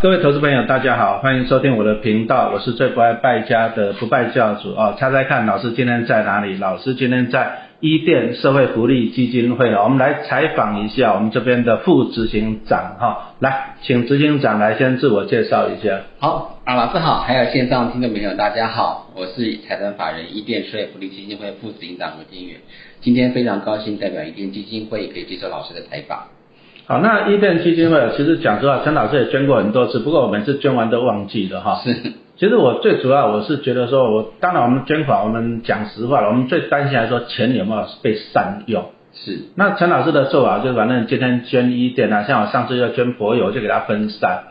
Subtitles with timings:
[0.00, 4.94] 各位投资朋友，大家好，欢迎收听我的频道，我是最不爱败家的不败教主哦。
[4.96, 6.56] 猜猜看，老师今天在哪里？
[6.56, 9.82] 老师今天在伊甸社会福利基金会哦。
[9.82, 16.02] 我们来采访一下我们这边的副执行长哈，来，请执行长来先自我介绍一下。
[16.20, 22.60] 好啊，老师好，还有线上听众朋友大家好，我是财团法人伊甸社会福利基金会副执行长何金远，
[23.00, 26.37] 今天非常高兴代表伊甸基金会可以接受老师的采访。
[26.88, 31.82] 好，那伊甸基金会其实讲实话，陈老师也捐过很多次，不过我每次捐完都忘记了哈。
[31.84, 31.94] 是。
[32.38, 38.86] 其实我最主要我是觉得说，我当然我们捐款，我们讲实话了，我们最担心来说钱有没有被善用。
[39.12, 39.38] 是。
[39.54, 44.44] 那陈老师的做法就是，反正今天捐伊甸啊，像我上次要捐博友，就给他分散。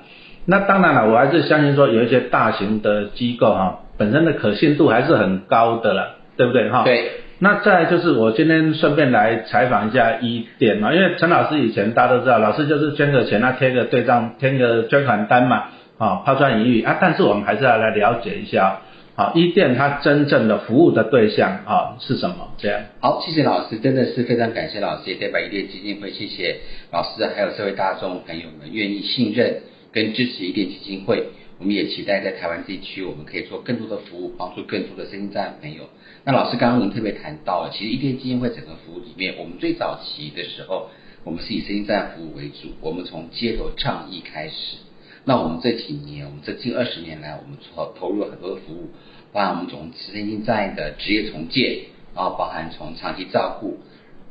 [0.46, 6.84] 那当然了，我还是相信说，有一些大型的机构哈，本身的可信度还是很高的了，对不对哈？
[6.84, 7.10] 对。
[7.40, 15.66] 那再就是我今天顺便来采访一下一店嘛，因为陈老师以前大家都知道，老师就是捐个钱，那贴个对账，贴个捐款单嘛，
[16.00, 18.82] 啊抛砖引玉啊，但是我们还是要来了解一下，
[19.16, 22.50] 好一店它真正的服务的对象啊是什么？
[22.58, 22.82] 这样。
[23.02, 26.56] 好，谢谢老师，真的是非常感谢老师，也代表一店基金会，谢谢
[26.92, 29.58] 老师还有社会大众朋友们愿意信任
[29.94, 31.24] 跟支持一店基金会。
[31.60, 35.90] 我们也期待在台湾地区，我们可以做更多的服务，帮助更多的身心障朋友。
[36.28, 40.90] 那老师刚刚您特别谈到了，其实一天基金会整个服务里面，我们最早期的时候，
[41.24, 44.76] 我们是以身心障碍服务为主，我们从街头倡议开始。
[45.24, 48.90] 那我们这几年，我们这近二十年来，我们投投入了很多的服务，
[49.32, 53.78] 包含我们从身心障碍的职业重建，然后包含从长期照顾、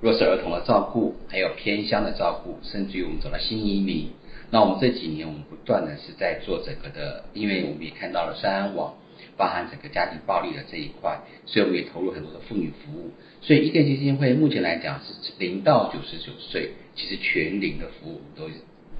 [0.02, 4.10] 弱势儿童的照顾，还有偏乡的照顾，甚至于我们走到新移民。
[4.50, 8.92] 那我们这几年，我们不断的是在做整个的，因为我们也看到了三安网，
[9.36, 13.10] 包含整个家庭暴力的这一块，所以我们也投入很多的妇女服务。
[13.40, 18.48] 所以伊甸基金会目前来讲是零到九十九岁，其实全龄的服务都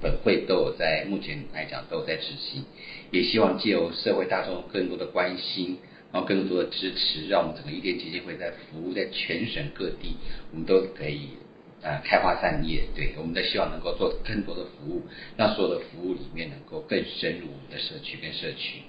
[0.01, 2.63] 本会都有在目前来讲都有在执行，
[3.11, 5.79] 也希望借由社会大众更多的关心，
[6.11, 10.17] 然后更多的支持，让我们整个伊甸基金会在服务在全省各地，
[10.51, 11.29] 我们都可以。
[11.79, 15.03] 呃，开花散叶，对，我们都希望能够做更多的服务，
[15.37, 18.81] 让所有的服务里面能够更深入我们的社区跟社区。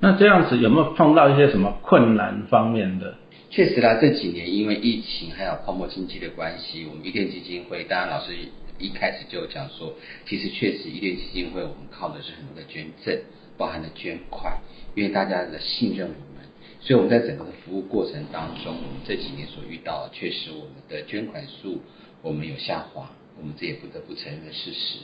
[0.00, 3.16] 那这样子有没有碰到一些什么困难方面的？
[3.50, 8.34] 确实啦，这几年因为疫情还有泡沫经济的关系，我们一甸基金会，当然老师
[8.78, 9.94] 一开始就讲说，
[10.26, 13.18] 其实确实一甸基金会我们靠的是很多的捐赠，
[13.56, 14.58] 包含了捐款，
[14.94, 16.44] 因为大家的信任我们。
[16.80, 21.80] 所以我们在整个的服务过程当中，我们这几年所遇到，确实我们的捐款数
[22.22, 23.10] 我们有下滑，
[23.40, 24.98] 我们这也不得不承认的事实。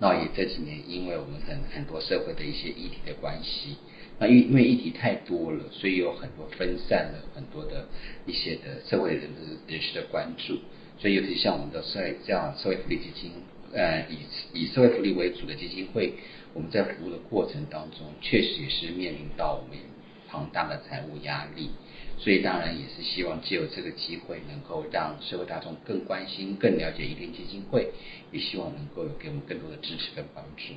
[0.00, 3.76] 那也这几年，因为我们很很多社会的一些议题的关系，
[4.18, 7.88] 那因因为议题太多了，所以有很多分散了很多的
[8.26, 10.58] 一些的社会人的人士的关注。
[10.98, 13.32] 所以尤其像我们的社这样社会福利基金，
[13.72, 14.18] 呃，以
[14.52, 16.12] 以社会福利为主的基金会，
[16.54, 19.78] 我们在服务的过程当中，确实也是面临到我们。
[20.28, 21.68] 庞大的财务压力，
[22.16, 27.92] 所以当然也是希望借由这个机会，能够让社会大众更关心、更了解一定基金会，
[28.30, 30.72] 也希望能够有给我们更多的支持跟帮助。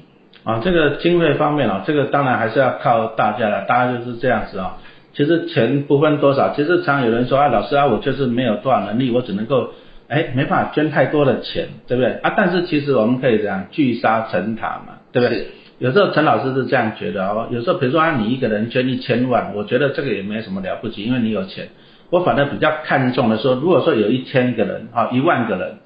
[0.46, 4.78] 啊，这个经费方面啊，这个当然还是要靠大家的，大家就是这样子啊。
[5.14, 9.72] 其实钱不分多少，其实常有人说啊，老师啊，我就是没有多少能力，我只能够
[10.08, 12.34] 哎没办法捐太多的钱，对不对啊？
[12.38, 15.48] 但是其实我们可以这样聚沙成塔嘛，对不对？
[15.80, 21.70] 有时候陈老师是这样觉得哦，有时候比如说啊，你一个人捐一千万，我觉得这个也没什么了不起，因为你有钱。
[22.12, 25.80] 我反正比较看重的说，如果说有一千个人啊，一万个人，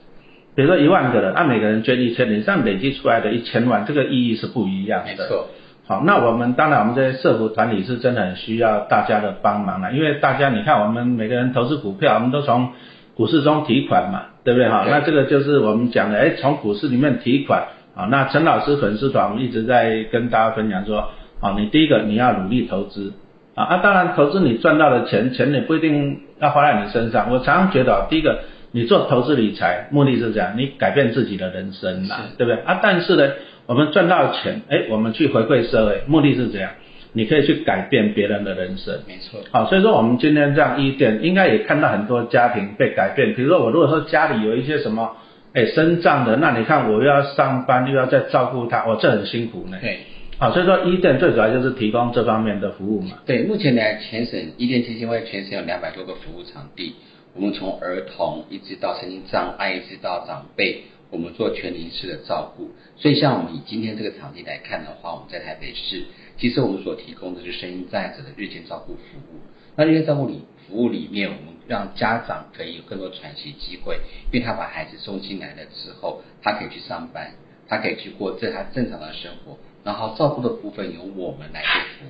[0.60, 5.12] 比如说一万个人，按每个人捐一千，你这样累积出来的一千万，这个意义是不一样的。
[5.12, 5.48] 没错。
[5.88, 12.74] 好，那我们当然我们这些社福团体是真的很需要大家的帮忙了，因为大家你看我们每个人投资股票，我们都从
[13.16, 14.86] 股市中提款嘛，对不对哈？
[14.90, 17.64] 那这个就是我们讲的，哎，从股市里面提款。
[17.96, 21.08] 啊，那陈老师粉丝团我们一直在跟大家分享说，
[21.40, 23.14] 啊，你第一个你要努力投资，
[23.56, 27.32] 啊，啊，当然投资你赚到的钱，钱也不一定要花在你身上。
[27.32, 28.42] 我常常觉得，第一个
[28.72, 32.62] 你做投资理财目的是这样，你改变自己的人生啦，对不对？
[32.64, 33.32] 啊，但是呢，
[33.66, 36.72] 我们赚到钱，哎，我们去回馈社会，目的是这样，
[37.14, 39.00] 你可以去改变别人的人生。
[39.08, 39.42] 没错。
[39.52, 43.34] 好，所以说我们今天这样一点，应该也看到很多家庭被改变。
[43.36, 45.18] 比如说我如果说家里有一些什么。
[45.52, 49.80] 哎，生障的，那你看我又要上班，又要再照顾他，我这很辛苦呢。
[49.82, 49.98] 对，
[50.38, 53.18] 好，所以说伊甸最主要就是提供这方面的服务嘛。
[53.26, 56.94] 对，目前呢，全省伊甸基金会全省有两百多个服务场地，
[57.36, 62.72] 我们从儿童一直到身心障碍，一直到长辈，我们做全龄式的照顾。
[62.98, 66.06] 所以像我们以今天这个场地来看的话，我们在台北市，
[66.38, 69.40] 其实我们所提供的是身心障碍者的日间照顾服务。
[69.76, 74.00] 那日间照顾里服务里面，我们让家长可以有更多喘息机会，
[74.32, 77.32] 因为他把孩子送进来了之后，他可以去上班，
[77.68, 81.68] 他可以去过这他正常的生活，然后照顾的部分由我们来去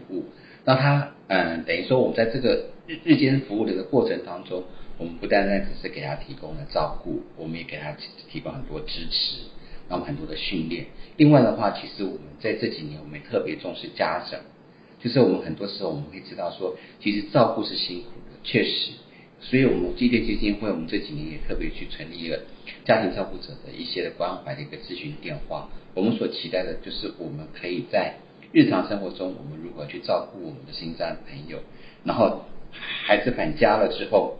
[0.07, 0.25] 服务。
[0.65, 4.63] 那他嗯，等于说我们在这个日日间服务的一个过程当中，
[4.99, 9.37] 我们不单单只是给他提供了照顾，我们也给他提提供很多支持，
[9.89, 10.85] 然后很多的训练。
[11.17, 14.39] 另外的话，其实我们在这几年，我们也特别重视家长，
[15.01, 18.91] 就是我们很多时候我们会知道说，其实照顾是辛苦的，确实。
[19.41, 22.37] 所以，我们基电基金会，我们这几年也特别去成立了
[22.83, 25.69] 家庭照顾者的一些的关怀的一个咨询电话。
[25.93, 28.15] 我们所期待的就是我们可以在
[28.51, 31.59] 日常生活中，我们如何去照顾我们的心脏朋友，
[32.03, 32.43] 然后
[33.05, 34.37] 孩子返家了之后，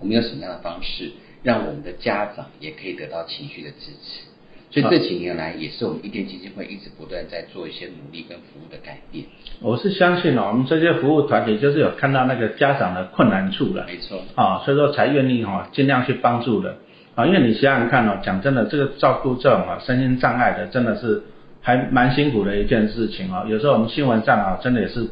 [0.00, 1.12] 我们用什么样的方式，
[1.42, 4.22] 让我们的家长也可以得到情绪的支持。
[4.70, 9.24] 所以这几年来，也是我们一电基金会一直不断在做一些努力跟服务的改变。
[9.60, 16.76] 我是相信哦，我们这些服务团体就是有看到那个家长的困难处了，没错啊，所以说才愿意哈尽量去帮助的
[17.14, 17.24] 啊。
[17.24, 21.22] 因为你想想看哦，讲真的，这个照顾这种啊身心障碍的，真的是
[21.60, 23.46] 还蛮辛苦的一件事情哦。
[23.48, 25.06] 有时候我们新闻上啊，真的也是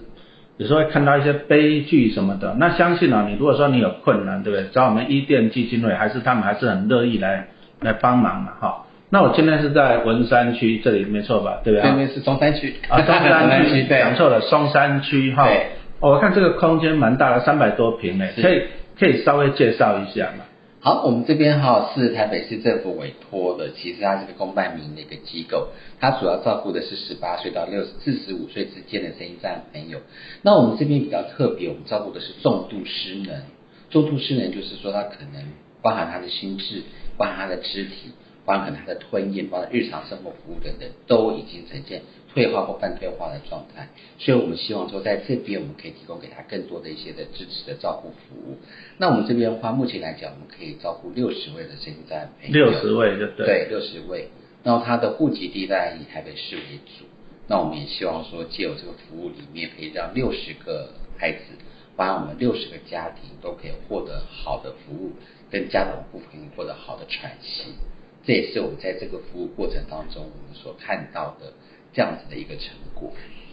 [0.58, 2.54] 有时候会看到一些悲剧什么的。
[2.58, 4.68] 那相信啊，你如果说你有困难，对不对？
[4.72, 7.48] 找我们一电基金会，还是他们还是很乐意来
[7.80, 8.84] 来帮忙的哈。
[9.10, 11.60] 那我今天是在文山区这里，没错吧？
[11.64, 11.90] 对不对？
[11.90, 15.46] 对面是中山区啊，中山区讲错了，松山区哈。
[15.46, 15.66] 对。
[16.00, 18.62] 我看这个空间蛮大的，三百多平诶，可以
[18.98, 20.44] 可以稍微介绍一下嘛？
[20.84, 25.68] 好，我们这边哈是台北市政府委托的，其实它是个公办民营的一个机构，
[26.00, 30.00] 它主要照顾的是十八岁到六四十五岁之间的身心障碍朋友。
[30.42, 33.42] 那我们这边比较特别，我们照顾的是重度失能。
[33.90, 35.44] 重度失能就是说，他可能
[35.82, 36.82] 包含他的心智，
[37.16, 38.10] 包含他的肢体。
[38.44, 42.02] 包含他的吞咽，包括日常生活服务等等，都已经呈现
[42.32, 43.88] 退化或半退化的状态。
[44.18, 48.56] 所以我们希望说，在这边我们可以提供给他更多的一些的支持的照顾服务。
[48.98, 52.54] 那我们这边的话，目前来讲，我们可以照顾六十位的身心障碍朋友。
[52.54, 53.46] 六十位就对。
[53.46, 54.28] 对，六十位。
[54.64, 57.04] 然后他的户籍地在以台北市为主。
[57.48, 61.38] 那我们也希望说，借由这个服务里面，可以让六十个孩子，
[61.96, 65.12] 把我们六十个家庭都可以获得好的服务，
[65.50, 67.74] 跟家长部分获得好的喘息。
[68.24, 71.52] 这也是我们在这个服务过程当中，我们所看到的
[71.92, 73.12] 这样子的一个成果。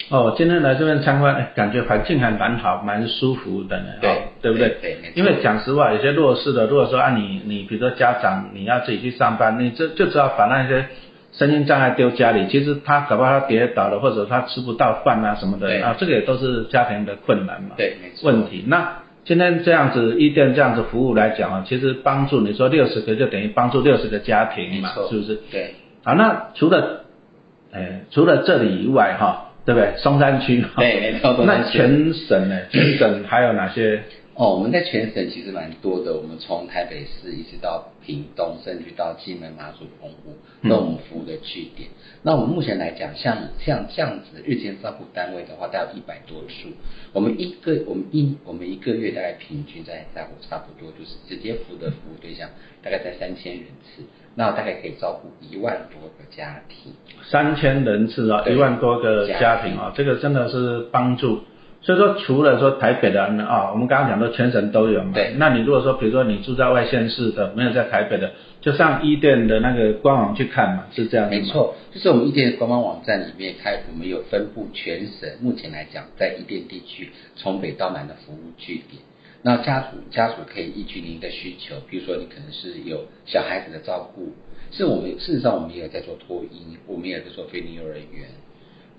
[0.10, 3.86] 哦，今天来这边参观，感觉环境还蛮好，蛮舒服的呢。
[4.02, 4.70] 对，对不对？
[4.82, 10.86] 对，因为讲实话，有些弱势的，如果说啊，你你比如说家长你要自己去上班，你这就只要把那些
[11.34, 17.76] 身心障碍丢家里，其实他搞不好他跌倒了，或者他吃不到饭啊什么的啊，这个也都是家庭的困难嘛。
[17.78, 18.32] 对，没错。
[18.32, 19.04] 问题那。
[19.30, 25.40] 今天这样子一店这样子服务来讲啊，其实帮助你说六十个就等于帮助六十个家庭嘛，是不是？
[25.52, 25.76] 对。
[26.04, 27.06] 好，那除了，
[27.72, 29.94] 哎，除了这里以外哈，对不对？
[29.98, 30.66] 松山区。
[30.76, 31.46] 对，没错。
[31.46, 32.58] 那全省呢？
[32.72, 34.02] 全省还有哪些？
[34.40, 40.32] 哦，我们在全省其实蛮多的，我们从台北市一直到屏东，甚至到金门、马祖、澎湖，
[40.70, 41.90] 都我们服务的据点。
[42.24, 46.70] 那我们目前来讲，像像这样子日间照顾单位的话，大概一百多处。
[47.12, 52.50] 我们一个我们一我们一个月大概平均在在差不多就是直接服务的服务对象
[52.82, 54.04] 大概在三千人次，
[54.36, 56.94] 那大概可以照顾一万多个家庭。
[57.30, 61.42] 三千人次啊，一万多个家庭啊，这个真的是帮助。
[61.82, 65.12] 所以说，除了说台北的啊，我们刚刚讲的全省都有嘛。
[65.14, 65.34] 对。
[65.38, 79.02] 那你如果说，比如说你住在外县市的，没有在台北的，就上一店的那个官网去看嘛，是这样没错，就是我们一店官方网站里面开，我们有分布全省，目前来讲，在一店地区从北到南的服务据点。
[79.42, 84.34] 那家属家属可以依据您的需求，比如说你可能是有小孩子的照顾，
[84.70, 88.28] 是我们事实上我们也有在做托婴，我们也在做非营幼儿园。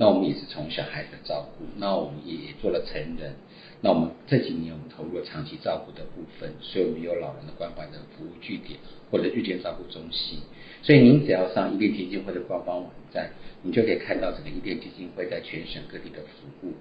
[0.01, 3.35] 那我们也是从小孩子照顾，那我们也做了成人，
[3.83, 8.81] 那我们这几年我们投入了长期照顾的部分，所以我们有老人的关怀的服务据点
[9.11, 10.39] 或者日间照顾中心，
[10.81, 13.31] 所以您只要上伊甸基金会的官方网站，
[13.63, 16.73] 你就可以看到整个伊甸基金会在全省各地的服务。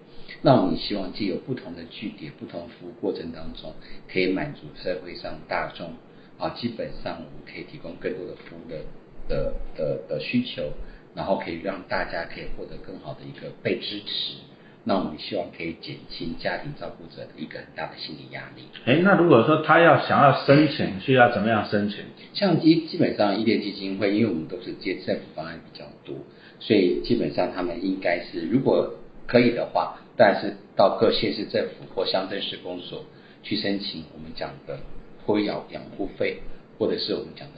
[0.41, 3.73] 那我们希望既有不同的据点、不同服务过程当中，
[4.07, 5.91] 可以满足社会上大众
[6.37, 8.85] 啊，基本上我们可以提供更多的服务的
[9.27, 10.71] 的的的需求。
[11.19, 14.37] 然后可以让大家可以获得更好的一个被支持，
[14.85, 18.63] 那我们希望可以减轻家庭照顾者的一个很大的心理压力。
[18.85, 21.97] 哎，那如果说他要想要申请，需要怎么样申请？
[22.33, 26.15] 像基基本上，伊甸基金会，因为我们都是接政府方案比较多，
[26.61, 28.95] 所以基本上他们应该是，如果
[29.27, 33.03] 可以的话，当然是到各县市政府或乡镇市公所
[33.43, 34.79] 去申请我们讲的
[35.25, 36.37] 托养养护费，
[36.77, 37.55] 或者是我们讲的。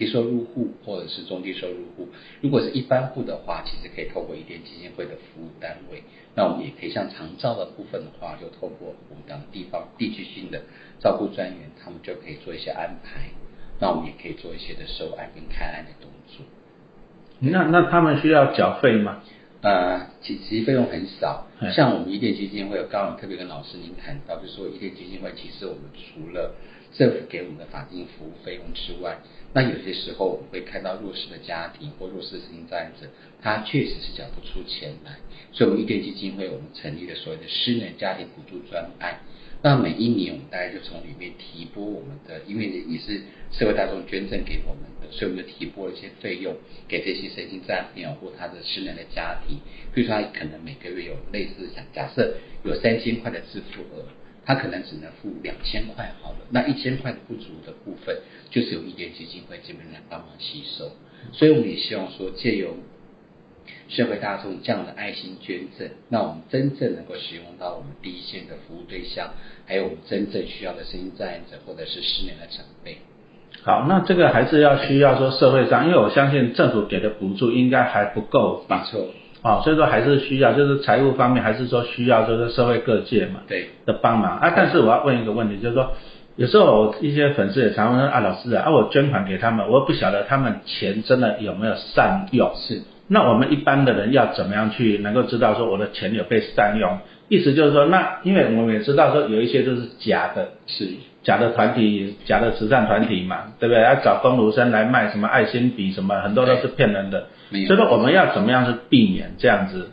[0.00, 2.08] 低收入户或者是中低收入户，
[2.40, 6.02] 如果是一般户的话，其实可以透过一点基金会的服务单位。
[6.34, 10.62] 那我们也可以像长照的部分的话，就透过我们当地方地区性的
[10.98, 13.28] 照顾专员，他们就可以做一些安排。
[13.78, 16.46] 那我们也可以做一些的收案跟开案的动作。
[17.40, 19.22] 那那他们需要缴费吗？
[19.62, 26.54] 呃，其其实费用很少嗯，像我们伊甸基金会，有刚刚特别跟老师您谈到，就是说伊甸基金会其实我们除了
[26.92, 29.18] 政府给我们的法定服务费用之外，
[29.52, 33.06] 那有些时候我们会看到弱势的家庭或弱势的身心障碍者，
[33.40, 35.18] 他确实是缴不出钱来，
[35.52, 39.20] 所以我们伊甸基金会我们成立了所谓的失能家庭补助专案。
[39.62, 43.20] 那每一年我们大概就从里面提拨我们的，因为也是
[43.52, 46.56] 社会大众捐赠给我们的，所以我们就提拨了一些费用
[46.88, 49.58] 给这些身心障碍朋友或他的失能的家庭。
[49.92, 54.06] 比如说他可能每个月有类似假假设有三千块的支付额，
[54.50, 58.16] 他可能只能付两千块好了，那一千块的不足的部分，
[58.50, 60.90] 就是由一点基金会这边来帮忙吸收。
[61.30, 62.74] 所以我们也希望说，借由
[63.88, 69.30] 社会大众这样的爱心捐赠，那我们真正能够使用到我们第一线的服务对象，
[69.66, 72.98] 还有我们真正需要的声音障碍者或者是失能的长辈。
[73.62, 78.78] 好，那这个还是要需要说社会上，因为我相信政府给的补助应该还不够吧？
[78.78, 79.06] 没错，
[79.42, 84.52] 啊、所以说还是需要，就是财务方面还是说需要就是社会各界嘛对，的帮忙啊。
[84.54, 85.92] 但是我要问一个问题，就是说
[86.36, 92.50] 有时候我一些粉丝也常问说啊，老师啊，啊我捐款给他们，我不晓得他们钱真的有没有善用。
[92.56, 96.98] 是那我们一般的人要怎么样去能够知道说我的钱有被善用？
[97.28, 100.88] 意思就是说，那因为我们也知道说有一些就是假的，是，
[101.22, 103.82] 假的团体、假的慈善团体嘛，对不对？
[103.82, 107.26] 要找公卢生来卖什么爱心笔什么，很多都是骗人的。
[107.50, 109.90] 所以说我们要怎么样去避免这样子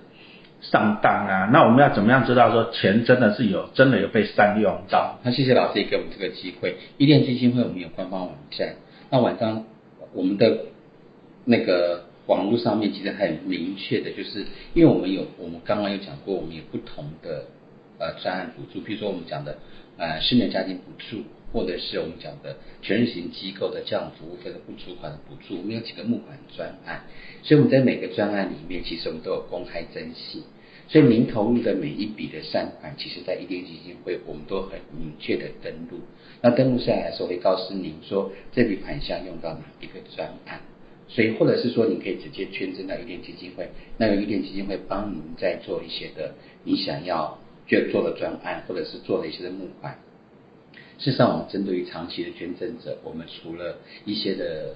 [0.62, 1.50] 上当啊？
[1.51, 5.19] 那我们要怎么样知道说钱真的是有真的有被善用到？
[5.24, 6.75] 那谢谢老师也给我们这个机会。
[6.98, 8.75] 伊甸基金会我们有官方网站，
[9.10, 9.65] 那晚上
[10.13, 10.60] 我们的
[11.46, 17.46] 那个网络上面其实很明确的，就是因为我们有我们刚刚有讲过，我们有不同的
[18.00, 19.57] 呃专案补助，比如说我们讲的
[19.97, 27.03] 呃失能家庭补助，或者是我们讲的全日型机构的这样服务费的不出款的补助，我们有几个募款专案，
[27.43, 30.43] 所以我们在每个专案里面，其实我们都有公开征信。
[30.89, 35.99] 所以您投入的每一笔的善款，其实在伊甸基金会，我们都很明确的登录。
[36.41, 40.61] 那登录下来的时候，会告诉您说这笔款项用到哪一个专案。
[41.09, 47.37] 所以或者是说，你可以直接捐赠到伊甸基金会，那个伊甸基金会帮您再做一些的你想要
[47.67, 50.00] 捐做了专案，或者是做了一些的募款。
[50.97, 54.74] 事实上，我们针对于长期的捐赠者，我们除了一些的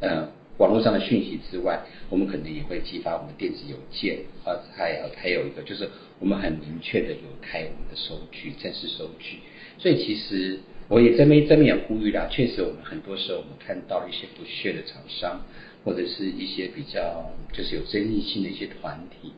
[0.00, 5.88] 呃网络上的讯息之外，我们可能也会寄发我们的电子邮件，啊，还有还有一个就是
[6.20, 9.38] 我们很明确的有开我们的收据，正式收据。
[9.78, 15.42] 所以其实我也这边这边也呼吁啦，确实我们很多时候我们看到一些不屑的厂商，
[15.84, 19.32] 或者是一些比较就是有争议性的一些团体，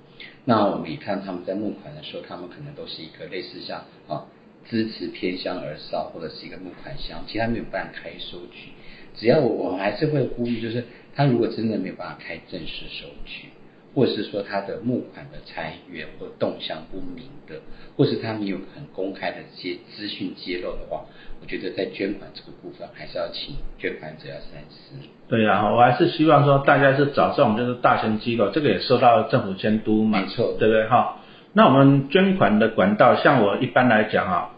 [0.47, 4.27] 那我们一看他们在募款的时候，他们可能都是一个类似像啊
[4.69, 8.71] 支持偏乡而少或者是一个募款箱，其他没有办法开收据。
[9.17, 10.85] 只要我我们还是会呼吁，就是
[11.15, 13.49] 他如果真的没有办法开正式收据，
[13.95, 17.61] 或者是说他的募款的财源或动向不明的，
[17.97, 21.05] 或是他没有很公开的这些资讯揭露的话，
[21.41, 24.97] 我觉得在捐款这个部分，还是要请捐款者要三思。
[25.29, 31.21] 对呀、我还是希望说大家是找这种就是大型机构，这个也受到政府监督嘛，没错对不对哈？
[31.53, 34.51] 那我们捐款的管道，像我一般来讲啊，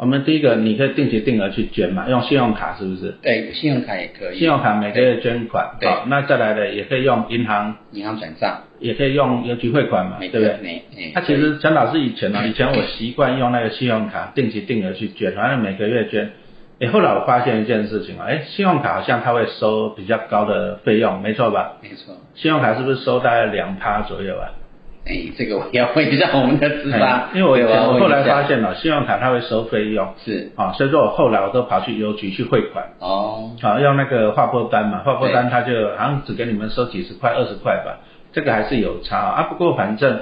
[0.00, 3.14] 我们第一个你可以定期定额去捐嘛，用信用卡是不是？
[3.20, 10.56] 对，信用卡也可以，信用卡每个月捐款，对好，那再来的也可以用银行，银行转账，也可以用邮局汇款嘛，每对不对？
[10.62, 16.30] 每哎他其实陈老师以前呢， 以前我习惯用那个信用卡定期定额去捐，反正每个月捐。
[16.80, 21.76] 哎，后来我发现一件事情啊，哎，信用卡好像它会收比较高的费用，没错吧？
[21.82, 22.16] 没错。
[22.34, 24.48] 信用卡是不是收大概两趴左右啊？
[25.06, 30.52] 哎，这个我要问一下我们的资发哎，因为我我后来发现了，信用卡它会收费用是。
[30.56, 35.50] 啊，所以说我后来我都跑去邮局去汇款哦，啊，用那个划拨单嘛，划拨单对。
[35.50, 37.98] 它就好像只给你们收几十块、二十块吧，
[38.32, 39.42] 这个还是有差啊。
[39.44, 40.20] 不过反正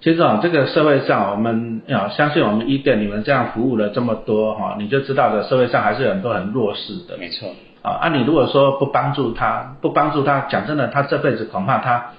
[0.00, 7.16] 其实啊，这个社会上我们啊，相信我们一店你们这样服务了这么多哈、你就知道的，社会上还是有很多很弱势的。
[7.18, 7.50] 没错，
[7.82, 12.12] 啊，啊，你如果说不帮助他，不帮助他，讲真的，他这辈子恐怕他，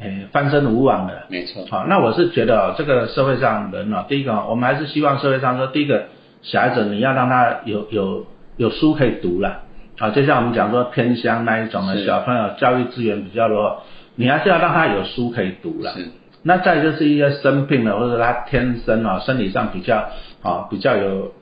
[0.00, 1.26] 诶，翻身无望了。
[1.28, 6.04] 没错，好，那我是觉得、哦、这个社会上人哦，第一个哦我们还是希望社会上说，第一个
[6.42, 8.26] 小孩子你要让他有有
[8.56, 9.60] 有书可以读了，
[9.98, 13.82] 啊，就像我们讲说偏乡那一种的小朋友教育资源比较弱，
[14.14, 15.92] 你还是要让他有书可以读了。
[15.92, 16.08] 是
[16.42, 20.08] 那再就是一些生病了，或者他天生啊、生理上比较
[20.42, 21.32] 啊、比较有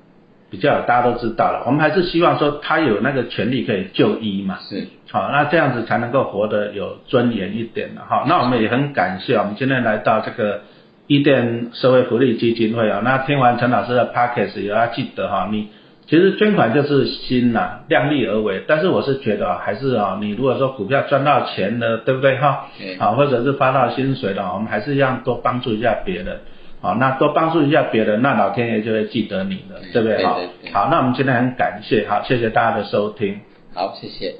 [0.50, 4.58] 比较有大家都知道了，我们还是希望说他有那个权利可以就医嘛。
[4.62, 8.24] 是好，那这样子才能够活得有尊严一点的哈。
[8.28, 10.62] 那我们也很感谢我们今天来到这个
[11.06, 13.00] 伊甸社会福利基金会啊。
[13.04, 15.68] 那听完陈老师的 p o c k e t 也要记得哈，你
[16.06, 18.62] 其实捐款就是心呐，量力而为。
[18.66, 22.68] 但是我是觉得啊，还是啊，你如果说股票赚到钱了，对不对哈？
[22.78, 26.38] 对啊，或者是发到薪水了，我们还是要多帮助一下别人。
[26.80, 30.70] 好，那多帮助一下别人，那老天爷就会记得你了，对不对哈对对？
[30.70, 33.40] 对好，那我们今天很感谢，好，谢谢大家的收听。
[33.74, 34.34] 好，谢谢。